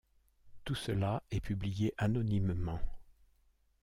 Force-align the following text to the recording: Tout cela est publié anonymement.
Tout 0.63 0.73
cela 0.73 1.21
est 1.29 1.41
publié 1.41 1.93
anonymement. 1.99 2.79